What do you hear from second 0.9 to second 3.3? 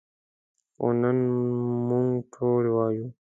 نن موږ ټول وایو.